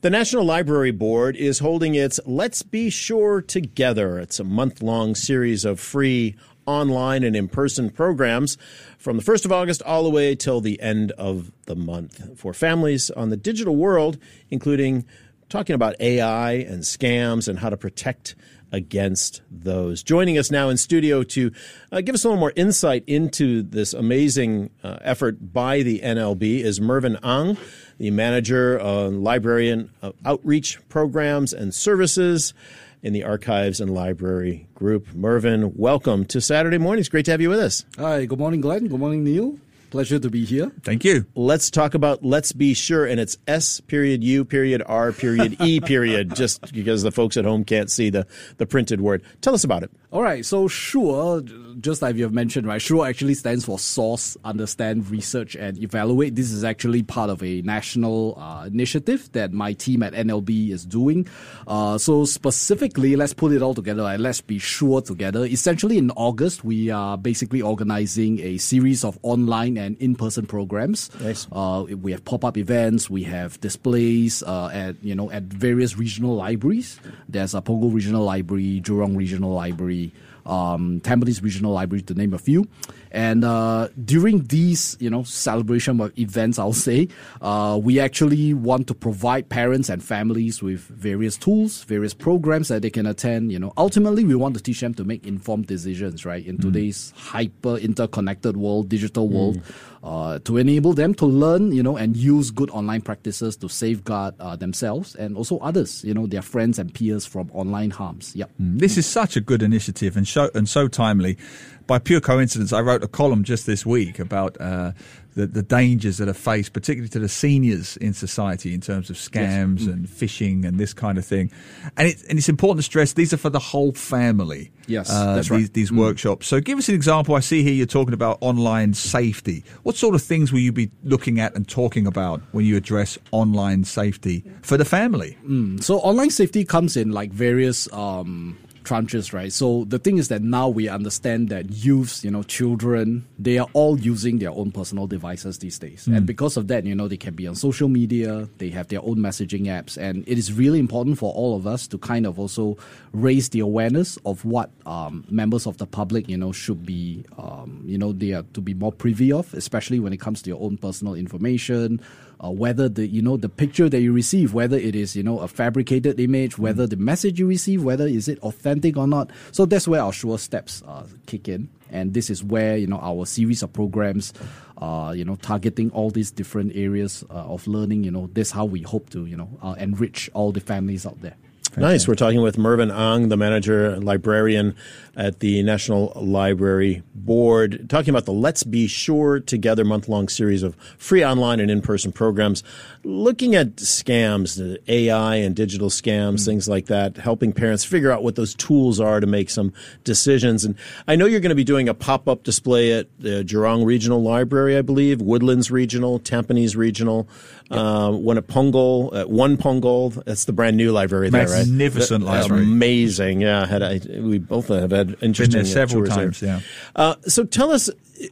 [0.00, 4.18] The National Library Board is holding its Let's Be Sure Together.
[4.18, 6.34] It's a month long series of free
[6.66, 8.56] online and in person programs
[8.98, 12.52] from the 1st of August all the way till the end of the month for
[12.52, 14.18] families on the digital world,
[14.50, 15.04] including
[15.48, 18.34] talking about AI and scams and how to protect
[18.72, 20.02] against those.
[20.02, 21.52] Joining us now in studio to
[21.92, 26.60] uh, give us a little more insight into this amazing uh, effort by the NLB
[26.60, 27.58] is Mervin Ang,
[27.98, 32.54] the manager of librarian of outreach programs and services
[33.02, 35.12] in the Archives and Library Group.
[35.12, 37.08] Mervin, welcome to Saturday mornings.
[37.08, 37.84] Great to have you with us.
[37.98, 38.86] Hi, good morning, Glenn.
[38.86, 39.58] Good morning, Neil.
[39.90, 40.72] Pleasure to be here.
[40.84, 41.26] Thank you.
[41.34, 45.80] Let's talk about Let's Be Sure, and it's S period U period R period E
[45.80, 49.22] period, just because the folks at home can't see the, the printed word.
[49.42, 49.90] Tell us about it.
[50.12, 51.40] All right, so SURE,
[51.80, 56.34] just like you have mentioned, right, SURE actually stands for Source, Understand, Research, and Evaluate.
[56.34, 60.84] This is actually part of a national uh, initiative that my team at NLB is
[60.84, 61.26] doing.
[61.66, 64.20] Uh, so specifically, let's put it all together, right?
[64.20, 65.46] let's be sure together.
[65.46, 71.08] Essentially, in August, we are basically organizing a series of online and in-person programs.
[71.22, 71.46] Nice.
[71.50, 76.36] Uh, we have pop-up events, we have displays uh, at you know at various regional
[76.36, 77.00] libraries.
[77.30, 80.01] There's a Punggol Regional Library, Jurong Regional Library,
[80.46, 82.66] um, Tampines Regional Library, to name a few.
[83.10, 87.08] And uh, during these, you know, celebration events, I'll say,
[87.42, 92.82] uh, we actually want to provide parents and families with various tools, various programs that
[92.82, 93.52] they can attend.
[93.52, 96.62] You know, ultimately, we want to teach them to make informed decisions, right, in mm.
[96.62, 99.58] today's hyper interconnected world, digital world.
[99.58, 99.91] Mm.
[100.02, 104.34] Uh, to enable them to learn, you know, and use good online practices to safeguard
[104.40, 108.34] uh, themselves and also others, you know, their friends and peers from online harms.
[108.34, 108.50] Yep.
[108.60, 108.78] Mm.
[108.80, 111.38] This is such a good initiative and so and so timely
[111.86, 114.92] by pure coincidence, I wrote a column just this week about uh,
[115.34, 119.16] the, the dangers that are faced, particularly to the seniors in society in terms of
[119.16, 119.88] scams yes.
[119.88, 119.92] mm.
[119.92, 121.50] and phishing and this kind of thing.
[121.96, 124.70] And, it, and it's important to stress these are for the whole family.
[124.86, 125.58] Yes, uh, that's right.
[125.58, 125.98] These, these mm.
[125.98, 126.46] workshops.
[126.46, 127.34] So give us an example.
[127.34, 129.64] I see here you're talking about online safety.
[129.82, 133.18] What sort of things will you be looking at and talking about when you address
[133.30, 135.38] online safety for the family?
[135.46, 135.82] Mm.
[135.82, 139.52] So online safety comes in like various um, tranches, right?
[139.52, 143.68] So the thing is that now we understand that youths, you know, children, they are
[143.72, 146.06] all using their own personal devices these days.
[146.06, 146.16] Mm.
[146.18, 149.00] And because of that, you know, they can be on social media, they have their
[149.02, 149.96] own messaging apps.
[149.96, 152.76] And it is really important for all of us to kind of also
[153.12, 157.82] raise the awareness of what um, members of the public, you know, should be, um,
[157.86, 160.60] you know, they are to be more privy of, especially when it comes to your
[160.60, 162.00] own personal information,
[162.42, 165.38] uh, whether the you know the picture that you receive, whether it is you know
[165.38, 169.30] a fabricated image, whether the message you receive, whether is it authentic or not.
[169.52, 172.98] So that's where our sure steps uh, kick in, and this is where you know
[173.00, 174.32] our series of programs.
[174.78, 178.02] Uh, you know, targeting all these different areas uh, of learning.
[178.02, 181.20] You know, this how we hope to, you know, uh, enrich all the families out
[181.22, 181.36] there.
[181.76, 182.06] Nice.
[182.06, 184.76] We're talking with Mervin Ang, the manager librarian
[185.16, 190.62] at the National Library Board, talking about the Let's Be Sure Together month long series
[190.62, 192.62] of free online and in person programs,
[193.04, 196.44] looking at scams, AI and digital scams, mm-hmm.
[196.44, 199.72] things like that, helping parents figure out what those tools are to make some
[200.04, 200.66] decisions.
[200.66, 200.76] And
[201.08, 204.22] I know you're going to be doing a pop up display at the Jurong Regional
[204.22, 207.26] Library, I believe, Woodlands Regional, Tampines Regional,
[207.72, 210.22] uh, one at Punggol, at one Punggol.
[210.24, 211.66] That's the brand new library there, right?
[211.66, 212.62] Magnificent library.
[212.62, 213.40] Amazing.
[213.40, 213.66] Yeah.
[213.66, 216.40] Had I, we both have had interesting Been there several times.
[216.40, 216.56] There.
[216.56, 216.60] Yeah.
[216.94, 217.90] Uh, so tell us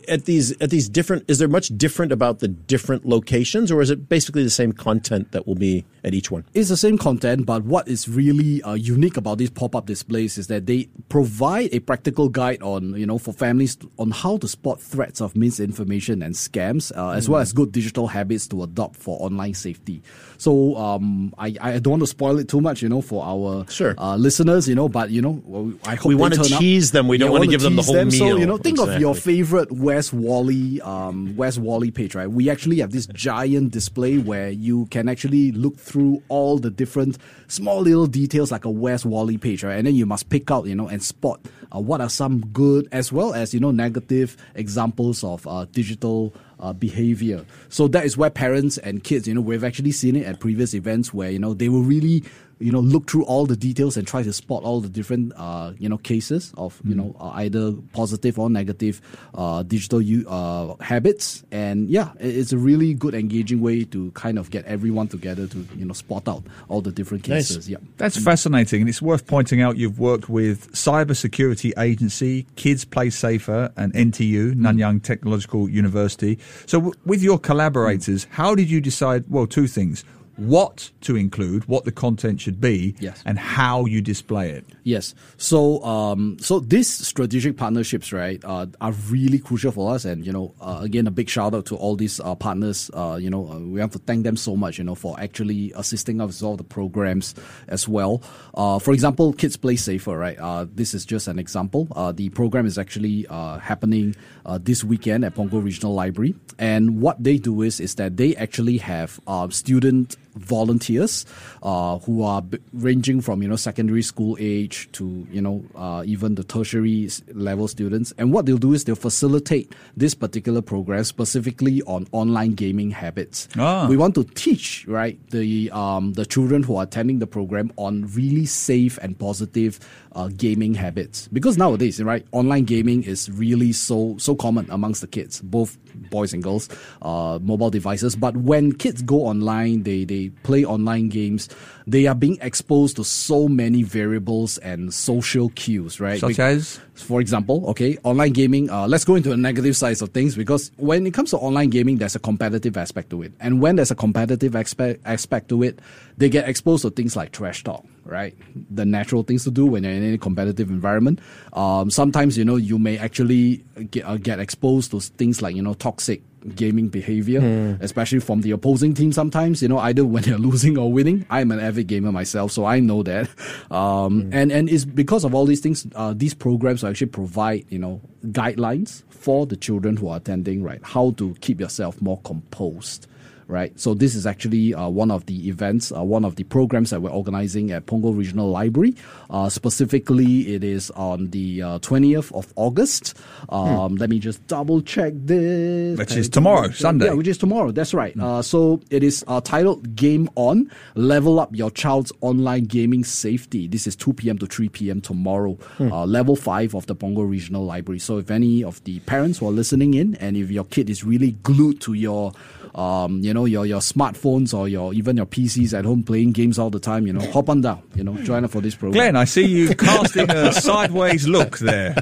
[0.09, 1.25] at these at these different.
[1.29, 5.33] Is there much different about the different locations, or is it basically the same content
[5.33, 6.45] that will be at each one?
[6.55, 10.39] It's the same content, but what is really uh, unique about these pop up displays
[10.39, 14.49] is that they provide a practical guide on you know for families on how to
[14.49, 17.31] spot threats of misinformation and scams, uh, as mm.
[17.31, 20.03] well as good digital habits to adopt for online safety.
[20.39, 23.69] So um, I I don't want to spoil it too much, you know, for our
[23.69, 23.95] sure.
[23.99, 26.93] uh, listeners, you know, but you know, I hope we want to tease up.
[26.93, 27.09] them.
[27.09, 28.09] We don't want to give them the whole them.
[28.09, 28.19] meal.
[28.19, 28.97] So you know, think exactly.
[28.97, 32.31] of your favorite Where's Wally, um, Where's Wally page, right?
[32.31, 37.17] We actually have this giant display where you can actually look through all the different
[37.49, 39.79] small little details like a Where's Wally page, right?
[39.79, 41.41] And then you must pick out, you know, and spot
[41.75, 46.35] uh, what are some good as well as you know negative examples of uh, digital
[46.61, 47.45] uh, behavior.
[47.69, 50.75] So that is where parents and kids, you know, we've actually seen it at previous
[50.75, 52.23] events where, you know, they will really
[52.61, 55.73] you know look through all the details and try to spot all the different uh,
[55.79, 59.01] you know cases of you know uh, either positive or negative
[59.35, 61.43] uh, digital u- uh, habits.
[61.51, 65.67] And yeah it's a really good engaging way to kind of get everyone together to
[65.75, 67.69] you know spot out all the different cases.
[67.69, 67.79] Yeah.
[67.97, 73.73] That's fascinating, and it's worth pointing out you've worked with Cybersecurity Agency, Kids Play Safer,
[73.77, 76.39] and NTU, Nanyang Technological University.
[76.67, 79.25] So, w- with your collaborators, how did you decide?
[79.29, 80.05] Well, two things:
[80.41, 83.23] what to include, what the content should be, Yes.
[83.27, 84.65] and how you display it.
[84.85, 85.15] Yes.
[85.37, 90.05] So, um, so these strategic partnerships, right, uh, are really crucial for us.
[90.07, 92.91] And you know, uh, again, a big shout out to all these uh, partners.
[92.95, 94.79] Uh, you know, uh, we have to thank them so much.
[94.79, 97.35] You know, for actually assisting us with all the programs
[97.69, 98.23] as well.
[98.55, 100.39] Uh, for example, Kids Play Safer, right?
[100.39, 101.87] Uh, this is just an example.
[101.95, 104.15] Uh, the program is actually uh, happening
[104.47, 108.35] uh, this weekend at Punggol Regional Library, and what they do is is that they
[108.37, 111.27] actually have uh, student volunteers
[111.63, 116.03] uh, who are b- ranging from you know secondary school age to you know uh,
[116.07, 118.13] even the tertiary level students.
[118.19, 123.49] And what they'll do is they'll facilitate this particular program specifically on online gaming habits.
[123.59, 123.87] Ah.
[123.89, 128.07] we want to teach right the um, the children who are attending the program on
[128.15, 129.79] really safe and positive
[130.13, 131.29] uh, gaming habits.
[131.33, 135.77] Because nowadays right online gaming is really so so common amongst the kids both
[136.11, 136.69] boys and girls
[137.03, 138.17] uh, mobile devices.
[138.17, 141.49] But when kids go online they they play online games
[141.87, 146.79] they are being exposed to so many variables and social cues right Such as?
[147.01, 150.71] for example, okay, online gaming, uh, let's go into the negative sides of things because
[150.77, 153.33] when it comes to online gaming, there's a competitive aspect to it.
[153.41, 155.81] And when there's a competitive aspect, aspect to it,
[156.19, 158.37] they get exposed to things like trash talk, right?
[158.71, 161.21] The natural things to do when you're in any competitive environment.
[161.53, 165.63] Um, sometimes, you know, you may actually get, uh, get exposed to things like, you
[165.63, 166.23] know, toxic
[166.55, 170.93] gaming behavior, especially from the opposing team sometimes, you know, either when they're losing or
[170.93, 171.27] winning.
[171.31, 173.29] I'm an avid gamer myself, so I know that.
[173.71, 177.67] Um, and, and it's because of all these things, uh, these programs will actually provide,
[177.69, 180.81] you know, guidelines for the children who are attending, right?
[180.83, 183.07] How to keep yourself more composed.
[183.51, 186.91] Right, so this is actually uh, one of the events, uh, one of the programs
[186.91, 188.95] that we're organizing at Punggol Regional Library.
[189.29, 193.19] Uh, specifically, it is on the uh, 20th of August.
[193.49, 195.99] Um, Let me just double check this.
[195.99, 197.07] Which is tomorrow, Sunday.
[197.07, 197.73] Yeah, which is tomorrow.
[197.73, 198.17] That's right.
[198.21, 203.67] Uh, so it is uh, titled Game On Level Up Your Child's Online Gaming Safety.
[203.67, 204.39] This is 2 p.m.
[204.39, 205.01] to 3 p.m.
[205.01, 207.99] tomorrow, uh, level 5 of the Punggol Regional Library.
[207.99, 211.03] So if any of the parents who are listening in and if your kid is
[211.03, 212.33] really glued to your
[212.75, 216.59] um, you know, your your smartphones or your even your PCs at home playing games
[216.59, 218.93] all the time, you know, hop on down, you know, join up for this program.
[218.93, 221.97] Glenn, I see you casting a sideways look there.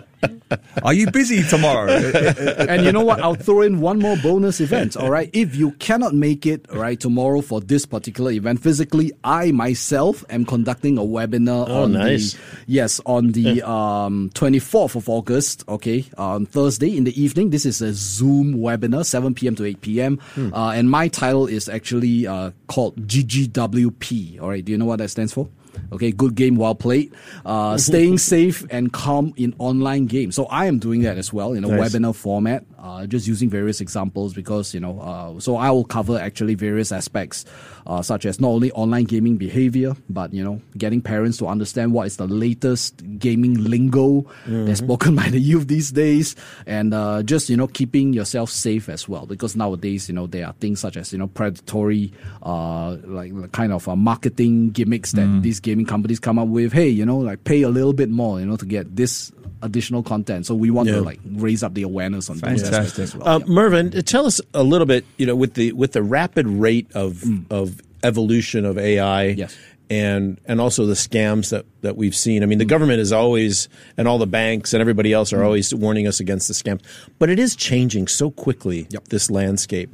[0.83, 1.91] Are you busy tomorrow?
[1.93, 3.21] and you know what?
[3.21, 4.97] I'll throw in one more bonus event.
[4.97, 5.29] All right.
[5.33, 10.25] If you cannot make it, all right, tomorrow for this particular event physically, I myself
[10.31, 12.33] am conducting a webinar Oh, on nice.
[12.35, 15.65] the yes on the um 24th of August.
[15.69, 17.51] Okay, on Thursday in the evening.
[17.51, 19.55] This is a Zoom webinar, 7 p.m.
[19.57, 20.21] to 8 p.m.
[20.37, 24.41] Uh, and my title is actually uh, called GGWP.
[24.41, 24.65] All right.
[24.65, 25.49] Do you know what that stands for?
[25.93, 27.13] Okay, good game, well played.
[27.45, 30.35] Uh, staying safe and calm in online games.
[30.35, 31.93] So I am doing that as well in a Nice.
[31.95, 35.01] webinar format, uh, just using various examples because you know.
[35.01, 37.45] Uh, so I will cover actually various aspects,
[37.87, 41.93] uh, such as not only online gaming behavior, but you know, getting parents to understand
[41.93, 46.37] what is the latest gaming lingo that's spoken by the youth these days,
[46.67, 49.27] and uh, just you know, keeping yourself safe as well.
[49.27, 53.73] Because nowadays, you know, there are things such as you know, predatory, uh, like kind
[53.73, 56.73] of uh, marketing gimmicks that these gaming companies come up with.
[56.73, 59.33] Hey, you know, like pay a little bit more, you know, to get this
[59.63, 60.47] additional content.
[60.47, 60.97] So we want Yeah.
[60.97, 63.03] to like raise up the awareness on aspects Fantastic.
[63.05, 63.29] as well.
[63.29, 65.05] Uh, uh, tell us a little bit.
[65.17, 69.57] You know, with the with the rapid rate of of evolution of AI, Yes.
[69.91, 72.43] and and also the scams that that we've seen.
[72.43, 75.75] I mean, the government is always and all the banks and everybody else are always
[75.75, 76.81] warning us against the scams,
[77.19, 78.87] but it is changing so quickly.
[78.91, 79.09] Yep.
[79.09, 79.91] This landscape.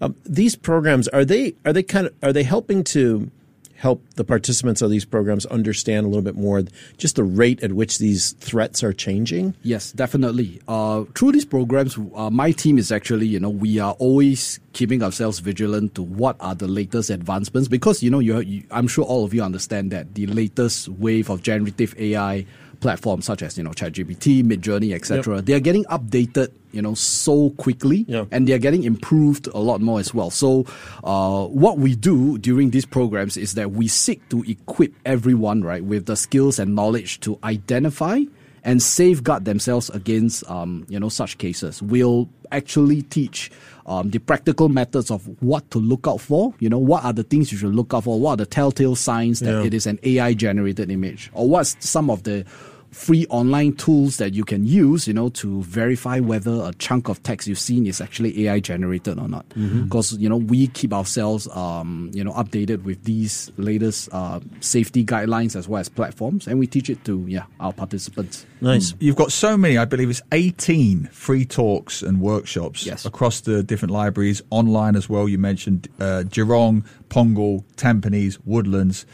[0.00, 3.30] Um, these programs are they are they kind of are they helping to
[3.78, 6.64] help the participants of these programs understand a little bit more
[6.96, 9.54] just the rate at which these threats are changing?
[9.62, 10.60] Yes, definitely.
[10.66, 15.00] Uh, through these programs, uh, my team is actually, you know, we are always keeping
[15.02, 19.04] ourselves vigilant to what are the latest advancements because, you know, you, you, I'm sure
[19.04, 22.46] all of you understand that the latest wave of generative AI
[22.80, 27.50] platforms such as, you know, ChatGPT, Midjourney, etc., they are getting updated, you know, so
[27.50, 28.24] quickly Yeah.
[28.30, 30.30] and they are getting improved a lot more as well.
[30.30, 30.66] So,
[31.04, 35.84] uh, what we do during these programs is that we seek to equip everyone, right,
[35.84, 38.20] with the skills and knowledge to identify
[38.64, 41.80] and safeguard themselves against um, you know such cases.
[41.80, 43.50] We'll actually teach
[43.86, 46.52] um, the practical methods of what to look out for.
[46.58, 48.18] You know, what are the things you should look out for?
[48.20, 49.64] What are the telltale signs that Yeah.
[49.64, 51.30] it is an AI generated image?
[51.32, 52.44] Or what's some of the
[52.90, 57.22] free online tools that you can use, you know, to verify whether a chunk of
[57.22, 59.46] text you've seen is actually AI generated or not.
[59.84, 65.04] Because, you know, we keep ourselves, um, you know, updated with these latest uh, safety
[65.04, 68.46] guidelines as well as platforms, and we teach it to, yeah, our participants.
[68.60, 68.94] Nice.
[68.98, 73.04] You've got so many, I believe it's 18 free talks and workshops Yes.
[73.04, 75.28] across the different libraries, online as well.
[75.28, 79.06] You mentioned uh, Jurong, Punggol, Tampines, Woodlands.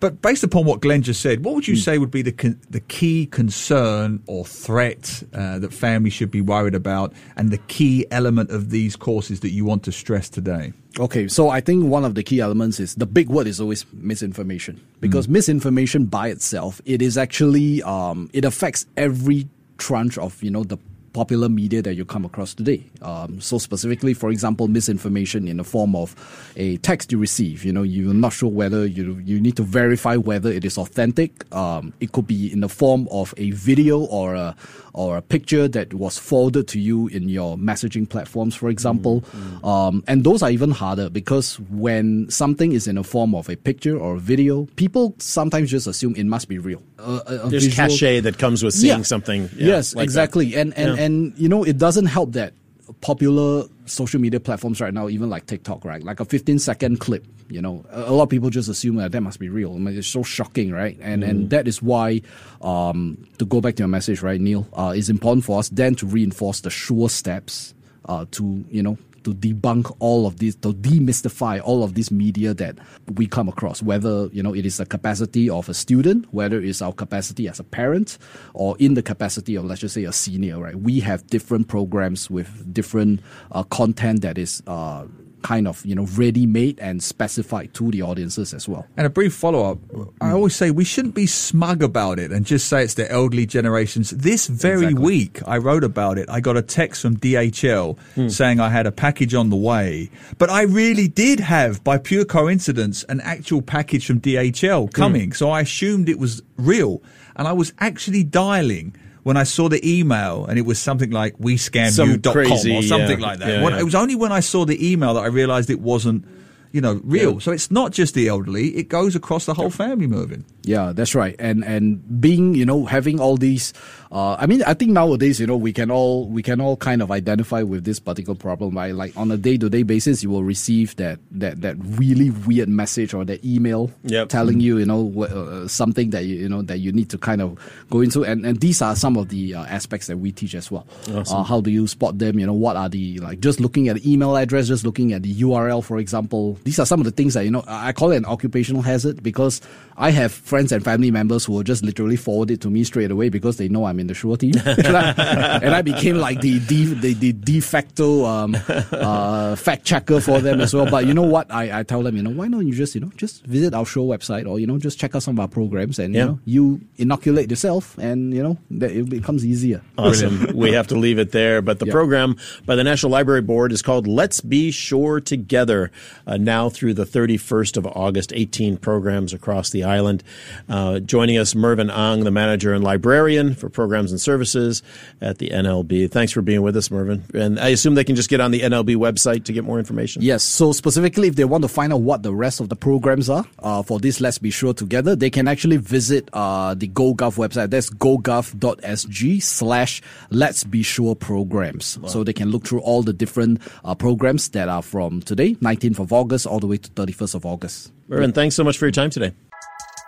[0.00, 2.60] But based upon what Glenn just said, what would you say would be the con-
[2.70, 8.06] the key concern or threat uh, that families should be worried about, and the key
[8.10, 10.72] element of these courses that you want to stress today?
[10.98, 13.84] Okay, so I think one of the key elements is the big word is always
[13.92, 14.80] misinformation.
[15.00, 19.48] Because misinformation by itself it is actually um, it affects every
[19.78, 20.78] tranche of you know the
[21.14, 22.84] popular media that you come across today.
[23.00, 26.14] Um, so specifically, for example, misinformation in the form of
[26.56, 27.64] a text you receive.
[27.64, 31.30] You know, you're not sure whether you you need to verify whether it is authentic.
[31.54, 34.54] Um, it could be in the form of a video or a
[34.94, 39.24] or a picture that was forwarded to you in your messaging platforms, for example.
[39.64, 43.56] Um, and those are even harder because when something is in the form of a
[43.56, 46.80] picture or a video, people sometimes just assume it must be real.
[46.98, 49.02] Uh, a- a There's visual- cachet that comes with seeing Yeah.
[49.02, 49.50] something.
[49.56, 50.04] yeah, yes, like that.
[50.04, 50.54] exactly.
[50.54, 51.04] And and Yeah.
[51.04, 52.52] and you know, it doesn't help that
[53.00, 56.02] popular social media platforms right now, even like TikTok, right?
[56.02, 59.12] Like a 15 second clip, you know, a, a lot of people just assume that
[59.12, 59.74] that must be real.
[59.74, 60.98] I mean, it's so shocking, right?
[61.00, 61.28] And Mm.
[61.28, 62.22] and that is why,
[62.62, 65.94] um, to go back to your message, right, Neil, uh, it's important for us then
[65.96, 67.74] to reinforce the sure steps,
[68.06, 68.96] uh, to you know.
[69.24, 72.78] To debunk all of these, to demystify all of this media that
[73.14, 76.82] we come across, whether you know it is the capacity of a student, whether it's
[76.82, 78.18] our capacity as a parent,
[78.52, 80.76] or in the capacity of let's just say a senior, right?
[80.76, 83.20] We have different programs with different
[83.52, 85.06] uh, content that is uh,
[85.44, 88.86] kind of you know ready made and specified to the audiences as well.
[88.96, 89.78] And a brief follow up.
[90.20, 93.46] I always say we shouldn't be smug about it and just say it's the elderly
[93.46, 94.10] generations.
[94.10, 95.04] This very Exactly.
[95.04, 96.28] week, I wrote about it.
[96.30, 98.28] I got a text from DHL Hmm.
[98.28, 102.24] saying I had a package on the way, but I really did have, by pure
[102.24, 104.92] coincidence, an actual package from DHL Hmm.
[105.02, 105.32] coming.
[105.34, 107.02] So I assumed it was real.
[107.36, 108.94] And I was actually dialing.
[109.24, 112.76] When I saw the email and it was something like we scam Some you.com crazy,
[112.76, 113.48] or something yeah, like that.
[113.48, 113.80] yeah, When- yeah.
[113.80, 116.24] It was only when I saw the email that I realized it wasn't,
[116.72, 117.40] you know, real.
[117.40, 120.44] So it's not just the elderly; it goes across the whole family moving.
[120.64, 121.36] Yeah, that's right.
[121.38, 123.72] And and being you know having all these,
[124.10, 127.02] uh, I mean, I think nowadays you know we can all we can all kind
[127.02, 128.76] of identify with this particular problem.
[128.76, 132.30] Right, like on a day to day basis, you will receive that that that really
[132.30, 134.28] weird message or that email Yep.
[134.28, 137.18] telling you you know wh- uh, something that you you know that you need to
[137.18, 137.58] kind of
[137.90, 138.24] go into.
[138.24, 140.86] And and these are some of the uh, aspects that we teach as well.
[141.12, 142.38] Uh, how do you spot them?
[142.38, 145.22] You know, what are the like just looking at the email address, just looking at
[145.22, 146.58] the URL, for example.
[146.64, 148.82] These are some of the things that you know I I call it an occupational
[148.82, 149.60] hazard because
[149.96, 153.10] I have friends and family members who will just literally forward it to me straight
[153.10, 156.40] away because they know I'm in the Sure team, and, I, and I became like
[156.42, 158.56] the de, the, the de facto um,
[158.92, 160.88] uh, fact checker for them as well.
[160.88, 161.50] But you know what?
[161.52, 163.84] I, I tell them, you know, why don't you just you know just visit our
[163.84, 166.20] show website or you know just check out some of our programs and Yeah.
[166.20, 169.82] you know you inoculate yourself and you know that it becomes easier.
[169.98, 170.46] Awesome.
[170.54, 171.62] we have to leave it there.
[171.62, 171.92] But the Yeah.
[171.98, 175.90] program by the National Library Board is called Let's Be Sure Together,
[176.28, 180.22] uh, now through the 31st of August, 18 programs across the island.
[180.68, 184.82] Uh, joining us, Mervin Ang, the manager and librarian for programs and services
[185.20, 186.10] at the NLB.
[186.10, 187.24] Thanks for being with us, Mervin.
[187.34, 190.22] And I assume they can just get on the NLB website to get more information.
[190.22, 190.42] Yes.
[190.42, 193.44] So specifically, if they want to find out what the rest of the programs are
[193.60, 197.70] uh, for this, let's be sure together, they can actually visit uh, the GoGov website.
[197.70, 201.98] That's gogov.sg slash let's be sure programs.
[202.06, 205.98] So they can look through all the different uh, programs that are from today, 19th
[205.98, 207.92] of August, all the way to 31st of August.
[208.08, 209.32] Mervin, thanks so much for your time today.